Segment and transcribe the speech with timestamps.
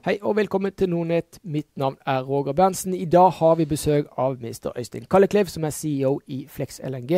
[0.00, 1.38] Hei og velkommen til Nordnett.
[1.44, 2.94] Mitt navn er Roger Berntsen.
[2.94, 4.70] I dag har vi besøk av mr.
[4.78, 7.10] Øystein Kalleklev, som er CEO i Flex LNG.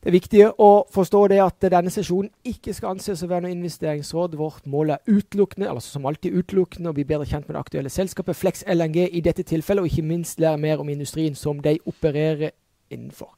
[0.00, 3.52] Det er viktig å forstå det at denne sesjonen ikke skal anses å være noe
[3.52, 4.38] investeringsråd.
[4.40, 7.92] Vårt mål er utelukkende altså som alltid utelukkende, å bli bedre kjent med det aktuelle
[7.92, 11.76] selskapet Flex LNG i dette tilfellet, og ikke minst lære mer om industrien som de
[11.84, 12.56] opererer
[12.88, 13.36] innenfor.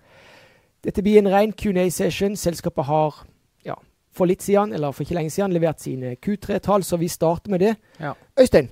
[0.84, 2.38] Dette blir en ren Q&A-session.
[2.38, 3.24] Selskapet har
[3.66, 3.74] ja,
[4.14, 7.60] for litt siden, eller for ikke lenge siden levert sine Q3-tall, så vi starter med
[7.64, 7.72] det.
[8.00, 8.12] Ja.
[8.38, 8.68] Øystein,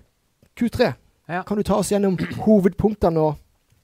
[0.59, 0.93] Q3.
[1.29, 1.43] Ja.
[1.48, 3.19] Kan du ta oss gjennom hovedpunktene?
[3.19, 3.39] og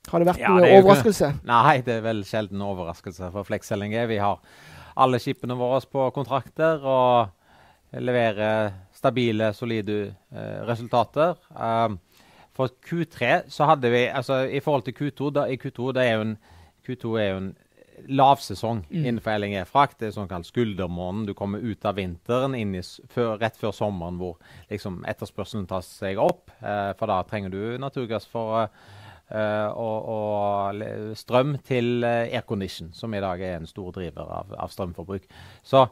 [0.08, 1.32] Har det vært Ja, noen det er ikke- overraskelse?
[1.44, 4.06] Nei, det er vel sjelden overraskelse for Flex LNG.
[4.08, 4.38] Vi har
[4.96, 7.28] alle skipene våre på kontrakter og
[7.92, 11.36] leverer stabile, solide uh, resultater.
[11.54, 11.98] Um,
[12.54, 16.14] for Q3 så hadde vi altså I forhold til Q2 da, i Q2, det er
[16.16, 16.38] jo en,
[16.88, 17.56] Q2 er jo en
[18.08, 19.04] lavsesong Mm.
[19.04, 19.98] innenfor LNG-frakt.
[19.98, 21.26] Det er sånn kalt skuldermåneden.
[21.26, 24.36] Du kommer ut av vinteren i, før, rett før sommeren hvor
[24.70, 26.50] liksom etterspørselen tar seg opp.
[26.62, 28.68] Eh, for da trenger du naturgass for eh,
[29.30, 34.54] eh, og, og strøm til eh, aircondition, som i dag er en stor driver av,
[34.58, 35.28] av strømforbruk.
[35.62, 35.88] Så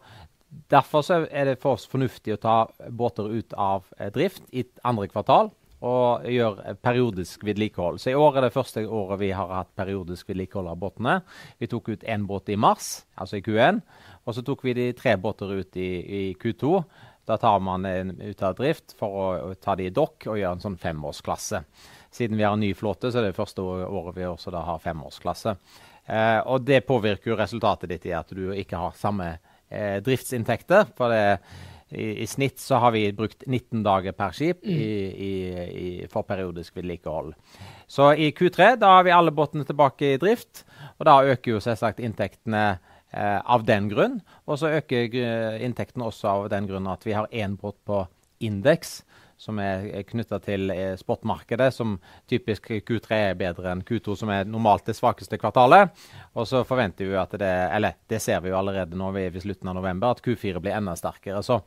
[0.71, 2.53] Derfor så er det for oss fornuftig å ta
[2.89, 5.51] båter ut av eh, drift i andre kvartal
[5.85, 7.99] og gjøre eh, periodisk vedlikehold.
[8.01, 11.19] Så I år er det første året vi har hatt periodisk vedlikehold av båtene.
[11.59, 13.83] Vi tok ut én båt i mars, altså i Q1,
[14.25, 16.81] og så tok vi de tre båter ut i, i Q2.
[17.27, 20.57] Da tar man en ut av drift for å, ta de i dokk og gjøre
[20.57, 21.63] en sånn femårsklasse.
[22.15, 25.57] Siden vi har en ny flåte, så er det første året vi også har femårsklasse.
[26.07, 29.33] Eh, og det påvirker jo resultatet ditt i at du ikke har samme
[29.69, 30.93] eh, driftsinntekter.
[30.97, 31.41] For det,
[31.91, 34.81] i, i snitt så har vi brukt 19 dager per skip i,
[35.27, 37.35] i, for periodisk vedlikehold.
[37.87, 40.65] Så i Q3 da har vi alle båtene tilbake i drift,
[40.99, 44.19] og da øker jo selvsagt inntektene eh, av den grunn.
[44.47, 45.15] Og så øker
[45.63, 48.03] inntektene også av den grunn at vi har én båt på
[48.43, 49.01] indeks
[49.37, 51.97] som er knytta til eh, spotmarkedet, som
[52.29, 55.93] typisk Q3 er bedre enn Q2, som er normalt det svakeste kvartalet.
[56.35, 59.43] Og så forventer vi at det Eller det ser vi jo allerede nå er ved
[59.45, 61.43] slutten av november, at Q4 blir enda sterkere.
[61.43, 61.61] Så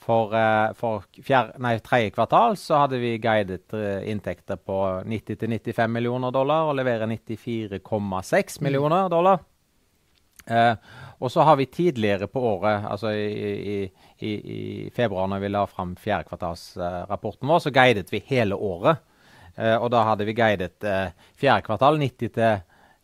[0.00, 5.92] for, eh, for fjerde, nei, tredje kvartal så hadde vi guidet eh, inntekter på 90-95
[5.92, 9.42] millioner dollar og leverer 94,6 millioner dollar.
[10.46, 10.74] Eh,
[11.20, 13.78] og så har vi tidligere på året, altså i, i,
[14.18, 19.02] i, i februar når vi la fram fjerdekvartalsrapporten vår, så guidet vi hele året.
[19.56, 22.46] Eh, og da hadde vi guidet eh, fjerde kvartal 90 til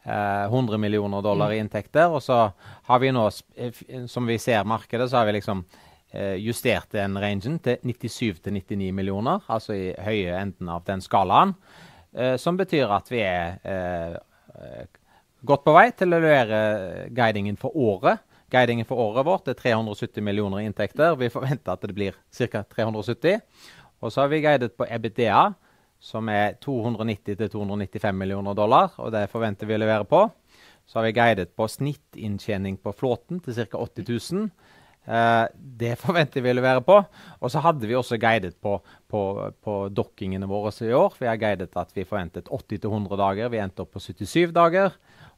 [0.06, 2.08] eh, 100 millioner dollar i inntekter.
[2.08, 2.47] Og så
[2.88, 3.26] har vi nå,
[3.56, 5.64] eh, som vi ser markedet, så har vi liksom
[6.12, 11.04] eh, justert den rangen til 97 til 99 millioner, altså i høye enden av den
[11.04, 11.56] skalaen.
[12.16, 14.16] Eh, som betyr at vi er eh,
[14.56, 14.86] eh,
[15.44, 16.60] godt på vei til å levere
[17.14, 18.22] guidingen for året.
[18.52, 21.16] Guidingen for året vårt er 370 millioner i inntekter.
[21.19, 22.62] Vi forventer at det blir ca.
[22.62, 23.41] 370.
[24.04, 25.42] Og så har vi guidet på EBITDA,
[25.98, 28.94] som er 290-295 millioner dollar.
[29.02, 30.28] Og det forventer vi å levere på.
[30.86, 33.82] Så har vi guidet på snittinntjening på flåten til ca.
[33.82, 34.48] 80 000.
[35.06, 37.00] Uh, det forventer vi å levere på.
[37.41, 38.76] Og så hadde vi også guidet på,
[39.10, 39.22] på,
[39.58, 41.18] på dokkingene våre i år.
[41.18, 43.50] Vi har guidet at vi forventet 80-100 dager.
[43.50, 44.94] Vi endte opp på 77 dager.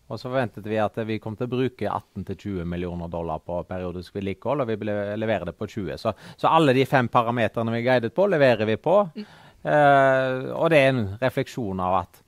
[0.08, 4.16] Og så forventet vi at vi kom til å bruke 18-20 millioner dollar på periodisk
[4.16, 6.00] vedlikehold, og vi ble, leverer det på 20.
[6.00, 8.96] Så, så alle de fem parameterne vi guidet på, leverer vi på.
[9.18, 12.22] Eh, og det er en refleksjon av at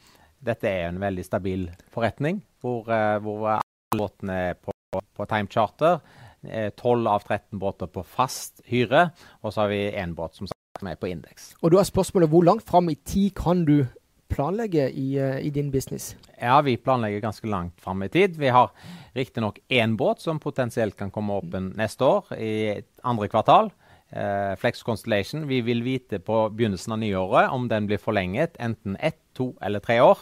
[0.51, 4.73] dette er en veldig stabil forretning, hvor, uh, hvor alle båtene er på,
[5.17, 6.01] på time charter.
[6.45, 9.11] Eh, 12 av 13 båter på fast hyre,
[9.45, 10.49] og så har vi én båt som
[10.81, 11.55] som er på indeks.
[11.61, 13.83] Og da er spørsmålet hvor langt fram i tid kan du
[14.31, 16.15] planlegge i, eh, i din business?
[16.41, 18.37] Ja, vi planlegger ganske langt fram i tid.
[18.39, 18.71] Vi har
[19.15, 23.71] riktignok én båt som potensielt kan komme åpen neste år, i andre kvartal.
[24.11, 25.47] Eh, Flex Constellation.
[25.47, 29.81] Vi vil vite på begynnelsen av nyåret om den blir forlenget enten ett, to eller
[29.81, 30.19] tre år.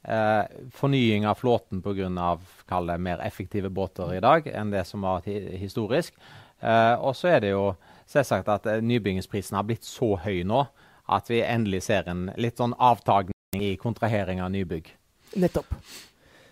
[0.06, 2.10] Eh, fornying av flåten pga.
[2.98, 6.14] mer effektive båter i dag enn det som var historisk.
[6.62, 10.68] Eh, og så er det jo selvsagt at eh, nybyggingsprisen har blitt så høy nå
[11.10, 14.88] at vi endelig ser en litt sånn avtagning i kontrahering av nybygg.
[15.38, 15.66] Nettopp.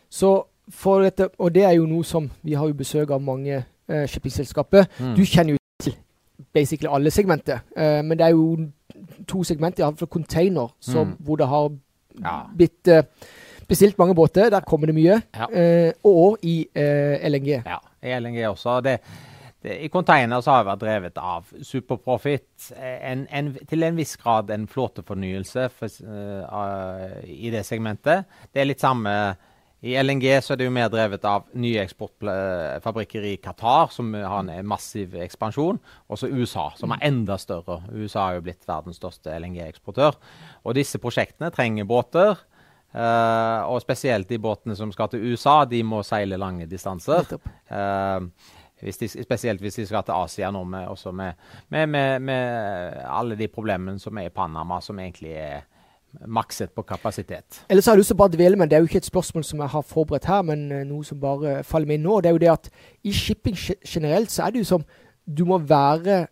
[0.10, 3.66] Så for dette, og det er jo noe som Vi har jo besøk av mange
[3.90, 4.86] eh, shippingselskaper.
[5.00, 5.16] Mm.
[5.18, 5.96] Du kjenner jo til
[6.54, 7.60] basically alle segmenter.
[7.76, 8.70] Eh, men det er jo
[9.28, 11.18] to segmenter, iallfall container, som, Mm.
[11.26, 11.70] hvor det har
[12.22, 12.44] Ja.
[12.56, 13.04] blitt eh,
[13.68, 14.50] bestilt mange båter.
[14.50, 15.22] Der kommer det mye.
[15.36, 15.48] Ja.
[15.52, 17.64] Eh, og i eh, LNG.
[17.66, 18.82] Ja, i LNG også.
[18.84, 19.02] Det, det,
[19.64, 22.68] I container så har vi vært drevet av superprofit.
[22.76, 28.28] En, en, til en viss grad en flåtefornyelse for, uh, i det segmentet.
[28.52, 29.14] Det er litt samme
[29.84, 34.44] I LNG så er det jo mer drevet av nye eksportfabrikker i Qatar, som har
[34.44, 35.80] en massiv ekspansjon.
[36.08, 37.82] Og så USA, som er enda større.
[37.92, 40.20] USA har jo blitt verdens største LNG-eksportør.
[40.64, 42.36] Og disse prosjektene trenger båter.
[42.94, 47.24] Uh, og spesielt de båtene som skal til USA, de må seile lange distanser.
[47.24, 47.48] Nettopp.
[48.84, 51.40] Hvis de, spesielt hvis de skal til Asia nå, med, også med,
[51.70, 55.64] med, med, alle de problemene som er i Panama, som egentlig er
[56.28, 57.64] makset på kapasitet.
[57.70, 59.46] Ellers har jeg lyst til å bare dvele med, det er jo ikke et spørsmål
[59.48, 62.20] som jeg har forberedt her, men eh, noe som bare faller meg inn nå.
[62.22, 62.70] Det er jo det at
[63.04, 64.86] i shipping generelt så er det jo som
[65.26, 66.26] du må være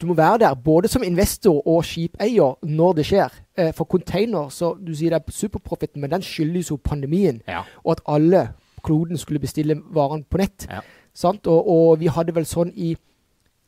[0.00, 3.32] du må være der både som investor og skipeier når det skjer.
[3.56, 7.40] Eh, for container, så du sier det er superprofitten, men den skyldes jo pandemien.
[7.48, 7.62] Ja.
[7.84, 8.42] Og at alle
[8.84, 10.68] kloden skulle bestille varene på nett.
[10.70, 10.82] Ja.
[11.16, 11.46] Sant?
[11.48, 12.94] Og, og vi hadde vel sånn i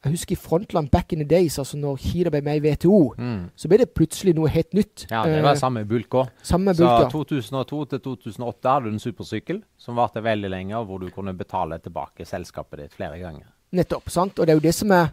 [0.04, 3.14] jeg husker i Frontland back in the days, altså når Kira ble med i WTO,
[3.18, 3.48] Mm.
[3.58, 5.06] så ble det plutselig noe helt nytt.
[5.10, 6.28] Ja, det var Eh, samme bulk òg.
[6.40, 7.08] Så bulk, ja.
[7.10, 11.34] 2002 til 2008 hadde du en supersykkel som varte veldig lenge, og hvor du kunne
[11.34, 13.42] betale tilbake selskapet ditt flere ganger.
[13.72, 14.08] Nettopp.
[14.08, 14.38] sant?
[14.38, 15.08] Og det er jo det som er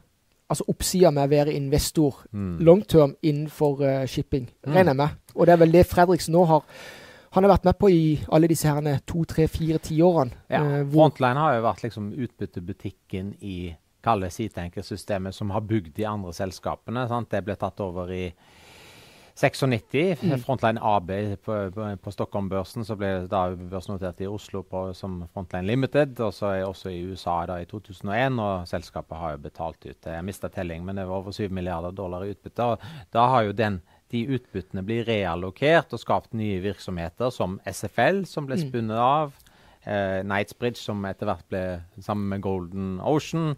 [0.52, 2.60] altså oppsida med å være investor Mm.
[2.60, 4.74] long term innenfor uh, shipping, Mm.
[4.74, 5.10] regner jeg med.
[5.36, 6.62] Og det er vel det Fredriksen nå har
[7.36, 10.32] Han har vært med på i alle disse herne to, tre, fire tiårene.
[10.48, 13.58] Ja, eh, Frontline har jo vært liksom utbyttebutikken i
[14.06, 17.04] kalle Seatanker-systemet som har bygd de andre selskapene.
[17.12, 17.34] Sant?
[17.34, 18.30] Det ble tatt over i
[19.36, 20.22] 96.
[20.24, 20.38] Mm.
[20.40, 21.12] Frontline AB
[21.44, 26.16] på, på, på Stockholm-børsen så ble det da børsnotert i Oslo på, som Frontline Limited.
[26.24, 30.08] Og så er også i USA da i 2001, og selskapet har jo betalt ut
[30.08, 32.64] Jeg mista telling, men det var over 7 milliarder dollar i utbytte.
[32.64, 33.82] og Da har jo den
[34.14, 38.70] de utbyttene blir reallokert og skapt nye virksomheter, som SFL, som ble Mm.
[38.70, 39.34] spunnet av.
[39.86, 43.56] Eh, Knightsbridge, som etter hvert ble sammen med Golden Ocean.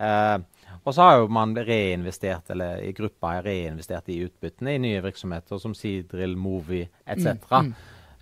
[0.00, 0.38] Eh,
[0.84, 5.02] og så har jo man reinvestert, eller i gruppa er reinvestert i utbyttene i nye
[5.02, 7.34] virksomheter som Seadrill, Movi etc.
[7.50, 7.74] Mm, mm.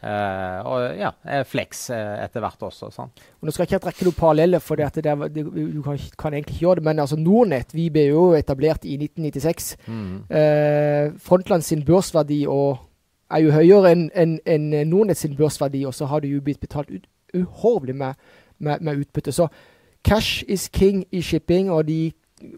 [0.02, 2.90] Eh, og ja, eh, Flex uh, etter hvert også.
[2.92, 3.12] Sånn.
[3.40, 6.34] Og Nå skal jeg ikke trekke noen paralleller, for det det det, du kan, kan
[6.34, 6.86] egentlig ikke gjøre det.
[6.90, 9.76] Men altså Nordnett vi ble jo etablert i 1996.
[9.86, 10.10] Mm.
[10.30, 16.10] Uh, Frontland sin børsverdi er jo høyere enn en, en Nordnett sin børsverdi, og så
[16.10, 18.14] har det jo blitt betalt ut uhorvelig med,
[18.58, 19.32] med, med utbytte.
[19.32, 19.48] Så
[20.04, 22.12] cash is king i shipping, og de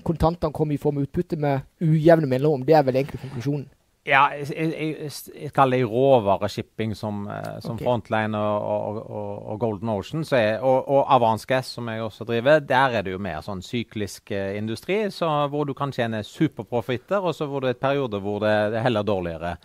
[0.04, 2.66] kontantene kommer i form av utbytte med ujevne mellomrom.
[2.66, 3.68] Det er vel egentlig konklusjonen.
[4.08, 7.84] Ja, jeg, jeg, jeg, kaller det råvareshipping som, eh, som okay.
[7.84, 10.24] Frontline og, og, og, Golden Ocean.
[10.24, 12.62] Så er, og, og Avance Gas, som jeg også driver.
[12.64, 17.20] Der er det jo mer sånn syklisk eh, industri, så hvor du kan tjene superprofitter,
[17.20, 19.56] og så hvor det er perioder hvor det, det er heller dårligere.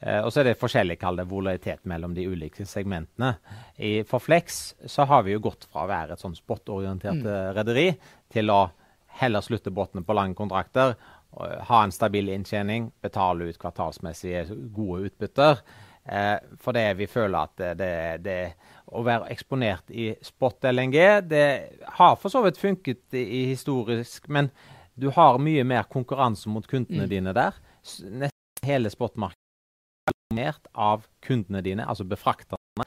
[0.00, 3.34] Eh, og så er det forskjellig kall det volatilitet mellom de ulike segmentene.
[3.76, 7.54] I, for Flex så har vi jo gått fra å være et sånn spotorientert Mm.
[7.56, 7.90] rederi
[8.32, 8.64] til å
[9.20, 10.96] heller slutte båtene på lange kontrakter.
[11.68, 15.60] Ha en stabil inntjening, betale ut kvartalsmessige gode utbytter.
[16.04, 17.92] Eh, for det vi føler at det,
[18.24, 18.38] det,
[18.94, 20.96] Å være eksponert i spot-LNG,
[21.26, 21.46] det
[21.96, 24.50] har for så vidt funket i, i historisk, men
[24.94, 27.10] du har mye mer konkurranse mot kundene Mm.
[27.10, 27.56] dine der.
[27.82, 29.40] Nesten hele spotmarkedet
[30.06, 32.86] er dominert av kundene dine, altså befrakterne,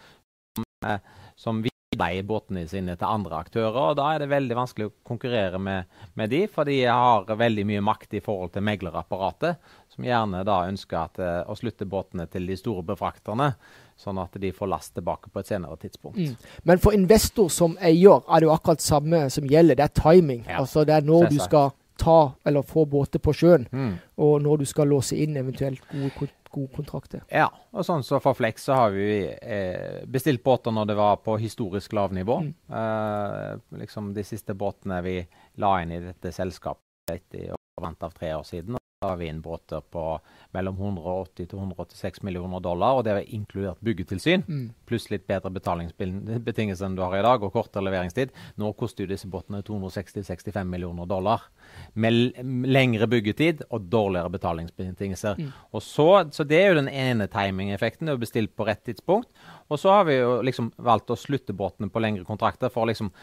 [0.55, 1.00] som, eh,
[1.36, 3.75] som vil leie båtene sine til andre aktører.
[3.89, 5.85] og Da er det veldig vanskelig å konkurrere med,
[6.15, 9.57] med de, for de har veldig mye makt i forhold til meglerapparatet,
[9.93, 13.55] som gjerne da ønsker at, eh, å slutte båtene til de store befrakterne,
[13.97, 16.17] sånn at de får last tilbake på et senere tidspunkt.
[16.17, 16.35] Mm.
[16.69, 19.75] Men for investor som eier er det jo akkurat samme som gjelder.
[19.75, 20.43] Det er timing.
[20.47, 23.95] Ja, Altså Det er når du skal ta eller få båter på sjøen, Mm.
[24.19, 27.21] og når du skal låse inn eventuelt gode, kon- kontrakt kontrakter.
[27.29, 31.19] Ja, og sånn så for Flex så har vi eh, bestilt båter når det var
[31.23, 32.39] på historisk lavnivå.
[32.47, 32.53] Mm.
[32.81, 35.19] Eh, liksom de siste båtene vi
[35.61, 38.77] la inn i dette selskapet i overkant av tre år siden.
[39.01, 40.19] Har vi inn båter på
[40.51, 44.41] mellom 180 til 186 millioner dollar, og det er inkludert byggetilsyn.
[44.47, 44.63] Mm.
[44.89, 48.33] Pluss litt bedre betalingsbetingelser enn du har i dag, og kortere leveringstid.
[48.57, 51.45] Nå koster jo disse båtene 260-65 millioner dollar.
[51.93, 55.43] Med lengre byggetid og dårligere betalingsbetingelser.
[55.43, 55.51] Mm.
[55.77, 58.09] Og så, så det er jo den ene timing-effekten.
[58.09, 59.29] Det er bestilt på rett tidspunkt.
[59.69, 62.89] Og så har vi jo liksom valgt å slutte båtene på lengre kontrakter for å
[62.89, 63.13] liksom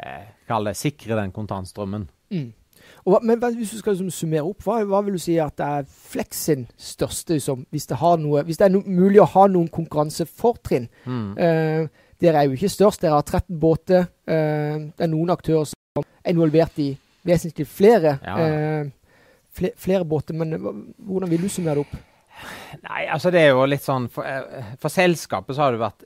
[0.00, 2.08] eh, sikre den kontantstrømmen.
[2.32, 2.48] Mm.
[3.04, 5.56] Og, hva- men hvis du skal liksom summere opp, hva, hva vil du si at
[5.60, 9.20] det er Flex sin største liksom, hvis, det har noe, hvis det er no, mulig
[9.22, 10.88] å ha noen konkurransefortrinn?
[11.06, 11.30] Mm.
[11.38, 14.08] Eh, dere er jo ikke størst, dere har 13 båter.
[14.26, 16.90] Eh, det er noen aktører som er involvert i
[17.28, 18.36] vesentlig flere, Ja.
[18.38, 18.90] eh,
[19.54, 20.34] fl flere båter.
[20.34, 20.56] Men
[20.98, 21.96] hvordan vil du summere det opp?
[22.84, 26.04] Nei, altså det er jo litt sånn For, eh, for selskapet så har det vært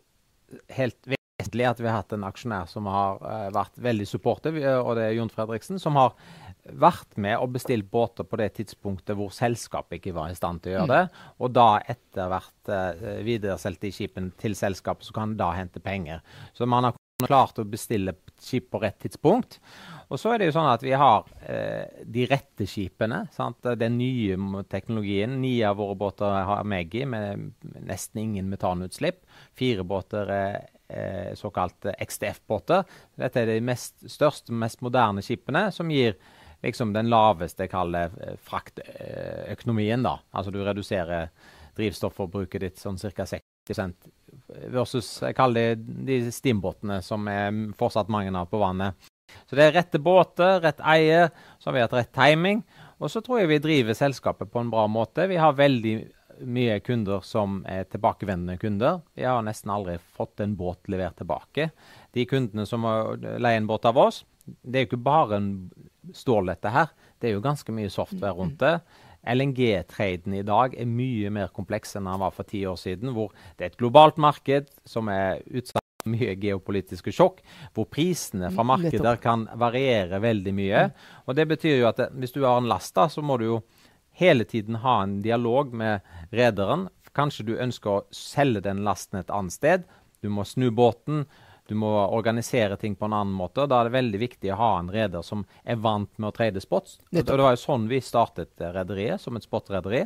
[0.73, 4.97] helt vesentlig at vi har hatt en aksjonær som har eh, vært veldig supportive, og
[4.97, 6.15] det er Jon Fredriksen, som har
[6.63, 10.73] vært med og bestilt båter på det tidspunktet hvor selskapet ikke var i stand til
[10.73, 11.23] å gjøre det.
[11.43, 15.83] Og da etter hvert uh, videresolgt de skipene til selskapet, så kan han da hente
[15.83, 16.23] penger.
[16.55, 19.59] Så man har klart å bestille skip på rett tidspunkt.
[20.13, 23.23] Og så er det jo sånn at vi har eh, de rette skipene.
[23.33, 23.63] Sant?
[23.79, 25.39] Den nye teknologien.
[25.41, 27.53] Ni av våre båter har Meggi med
[27.87, 29.23] nesten ingen metanutslipp.
[29.59, 30.59] Fire båter er
[30.93, 32.85] eh, såkalte XDF-båter.
[33.23, 36.19] Dette er de mest, største, mest moderne skipene som gir
[36.63, 37.73] liksom den laveste, jeg
[38.47, 40.03] fraktøkonomien.
[40.03, 40.19] da.
[40.33, 41.31] Altså du reduserer
[41.77, 43.27] drivstofforbruket ditt sånn ca.
[43.27, 43.95] 60
[44.73, 48.95] versus jeg kaller det de stimbåtene som er fortsatt mange av på vannet.
[49.49, 52.63] Så det er rette båter, rett eier, så har vi hatt rett timing.
[53.03, 55.27] Og så tror jeg vi driver selskapet på en bra måte.
[55.31, 55.95] Vi har veldig
[56.41, 59.01] mye kunder som er tilbakevendende kunder.
[59.15, 61.71] Vi har nesten aldri fått en båt levert tilbake.
[62.13, 65.51] De kundene som har leier en båt av oss, det er jo ikke bare en
[66.17, 66.91] stål dette her.
[67.21, 68.79] Det er jo ganske mye software rundt det.
[69.23, 73.31] LNG-traden i dag er mye mer kompleks enn den var for ti år siden, hvor
[73.57, 77.39] det er et globalt marked som er utsatt for mye geopolitiske sjokk,
[77.77, 80.89] hvor prisene fra markeder kan variere veldig mye.
[81.27, 83.61] Og Det betyr jo at hvis du har en last, da, så må du jo
[84.13, 86.01] hele tiden ha en dialog med
[86.31, 86.89] rederen.
[87.17, 89.89] Kanskje du ønsker å selge den lasten et annet sted.
[90.23, 91.27] Du må snu båten.
[91.69, 93.67] Du må organisere ting på en annen måte.
[93.71, 96.61] Da er det veldig viktig å ha en reder som er vant med å trade
[96.61, 96.99] spots.
[97.13, 100.03] Og Det var jo sånn vi startet rederiet, som et spotrederi.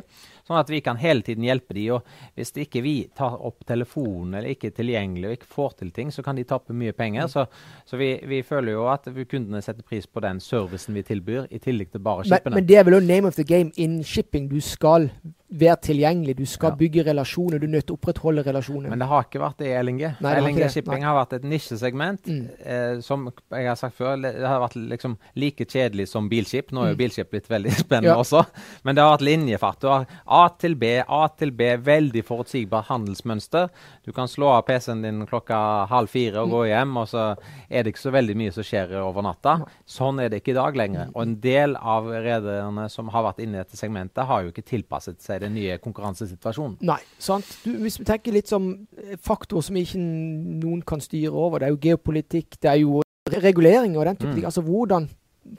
[0.47, 2.05] Sånn at vi kan hele tiden hjelpe de, og
[2.37, 6.11] Hvis ikke vi tar opp telefonen eller ikke er tilgjengelig og ikke får til ting,
[6.13, 7.25] så kan de tappe mye penger.
[7.25, 7.33] Mm.
[7.33, 7.45] Så,
[7.85, 11.59] så vi, vi føler jo at kundene setter pris på den servicen vi tilbyr, i
[11.59, 12.55] tillegg til bare Men, skipene.
[12.59, 14.47] men det er vel også name of the game in shipping.
[14.51, 15.09] Du skal
[15.49, 16.75] være tilgjengelig, du skal Ja.
[16.75, 17.59] bygge relasjoner.
[17.59, 18.89] Du er nødt til å opprettholde relasjoner.
[18.89, 20.15] Men det har ikke vært det i LNG.
[20.19, 20.69] Nei, det LNG.
[20.73, 21.07] Shipping Nei.
[21.07, 22.49] har vært et nisjesegment Mm.
[22.65, 26.71] eh, som jeg har sagt før, det har vært liksom like kjedelig som bilskip.
[26.71, 26.97] Nå er jo Mm.
[26.97, 28.15] bilskip blitt veldig spennende Ja.
[28.15, 28.45] også.
[28.83, 29.79] Men det har vært linjefart.
[29.79, 33.69] Du har A til B, A til B, veldig forutsigbart handelsmønster.
[34.05, 36.51] Du kan slå av PC-en din klokka halv fire og Mm.
[36.51, 37.37] gå hjem, og så
[37.71, 39.65] er det ikke så veldig mye som skjer over natta.
[39.87, 41.09] Sånn er det ikke i dag lenger.
[41.15, 44.65] Og en del av rederne som har vært inne i dette segmentet, har jo ikke
[44.65, 46.77] tilpasset seg den nye konkurransesituasjonen.
[46.81, 47.45] Nei, sant.
[47.63, 51.67] Du, hvis vi tenker litt som eh, faktorer som ikke noen kan styre over, det
[51.69, 54.35] er jo geopolitikk, det er jo reguleringer og den type Mm.
[54.35, 54.45] ting.
[54.45, 55.09] Altså hvordan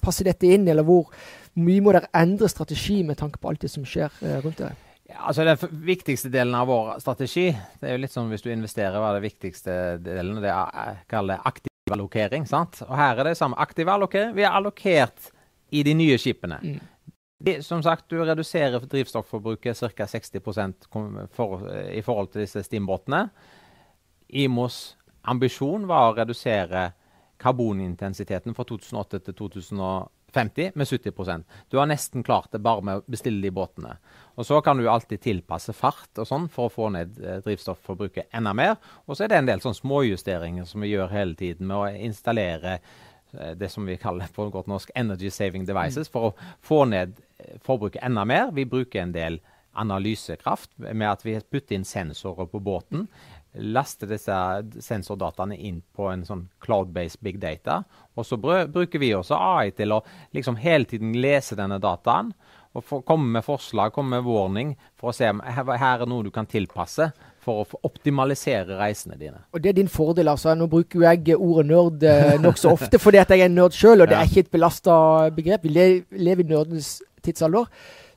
[0.02, 1.08] passer dette inn, eller hvor
[1.56, 4.74] mye må dere endre strategi med tanke på alt det som skjer eh, rundt dere?
[5.08, 5.56] Ja, altså Den
[5.86, 7.46] viktigste delen av vår strategi
[7.80, 10.42] det er jo litt sånn hvis du investerer, hva er det viktigste delen?
[10.42, 12.44] Det er jeg kaller aktiv allokering.
[12.46, 12.82] sant?
[12.84, 13.56] Og Her er det samme.
[13.56, 14.34] Aktiv allokering.
[14.36, 15.30] Vi er allokert
[15.72, 16.58] i de nye skipene.
[16.62, 16.80] Mm.
[17.62, 20.06] Som sagt, du reduserer drivstofforbruket ca.
[20.06, 23.28] 60 kom- for, i forhold til disse stimbåtene.
[24.28, 26.92] IMOs ambisjon var å redusere
[27.38, 33.04] karbonintensiteten fra 2008 til 2050 med 70% Du har nesten klart det bare med å
[33.06, 33.96] bestille de båtene.
[34.36, 38.34] Og Så kan du alltid tilpasse fart og sånn for å få ned drivstoffforbruket drivstofforbruket
[38.34, 38.76] enda mer.
[39.06, 41.86] Og så er det en del sånn småjusteringer som vi gjør hele tiden med å
[42.10, 42.80] installere
[43.32, 47.14] eh, det som vi kaller på godt norsk energy saving devices, for å få ned
[47.16, 47.27] eh,
[47.64, 48.52] forbruket enda mer.
[48.52, 49.40] Vi bruker en del
[49.78, 53.06] analysekraft med at vi putter inn sensorer på båten.
[53.58, 54.36] Laster disse
[54.84, 57.82] sensordataene inn på en sånn cloud-based big data.
[58.18, 60.02] Og så bruker vi også AI til å
[60.36, 62.34] liksom hele tiden lese denne dataen
[62.76, 66.10] og for, komme med forslag, komme med warning for å se om her, her er
[66.10, 67.08] noe du kan tilpasse
[67.42, 69.40] for å optimalisere reisene dine.
[69.56, 70.52] Og det er din fordel, altså.
[70.58, 74.04] Nå bruker jo jeg ordet nerd eh, nokså ofte fordi at jeg er nerd sjøl,
[74.04, 74.94] og det er ikke et belasta
[75.34, 75.64] begrep.
[75.64, 77.68] Vi lever i nerdens tidsalder.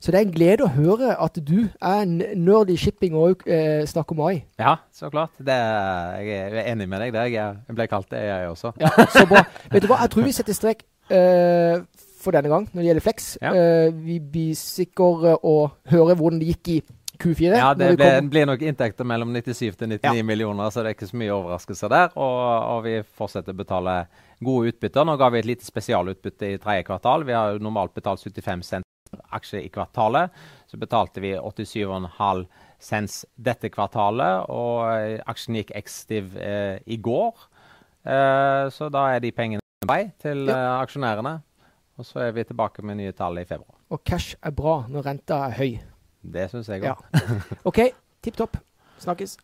[0.01, 3.44] Så det er en glede å høre at du er en nerd i shipping og
[3.46, 4.39] eh, snakker om AI.
[4.58, 5.36] Ja, så klart.
[5.38, 7.27] Det, er- jeg er enig med deg der.
[7.30, 8.72] Jeg, jeg ble kalt det, jeg også.
[8.82, 9.44] Ja, så bra.
[9.70, 10.82] Vet du hva, jeg tror vi setter strek
[11.13, 11.84] eh,
[12.22, 13.30] for denne gang når det gjelder Flex.
[13.41, 13.53] Ja.
[13.53, 15.56] Eh, vi blir sikre å
[15.94, 16.82] høre hvordan det gikk i
[17.22, 17.53] Q4.
[17.53, 20.25] Ja, det ble, blir nok inntekter mellom 97 til 99 Ja.
[20.25, 22.15] millioner, så det er ikke så mye overraskelser der.
[22.18, 22.39] Og,
[22.74, 24.00] og vi fortsetter å betale
[24.41, 25.06] gode utbytter.
[25.06, 27.27] Nå ga vi et lite spesialutbytte i tredje kvartal.
[27.30, 28.88] Vi har jo normalt betalt 75 cent
[29.32, 30.32] aksje i kvartalet.
[30.68, 32.46] Så betalte vi 87,5
[32.82, 37.44] cents dette kvartalet, og eh, aksjen gikk ekstiv eh, i går.
[38.06, 40.56] Eh, så da er de pengene på vei til Ja.
[40.58, 41.36] eh, aksjonærene.
[42.00, 43.78] Og så er vi tilbake med nye tall i februar.
[43.92, 45.80] Og cash er bra når renta er høy.
[46.24, 46.96] Det syns jeg òg.
[46.96, 46.96] Ja.
[47.70, 47.82] OK,
[48.24, 48.58] tipp topp.
[49.01, 49.38] Snakkes.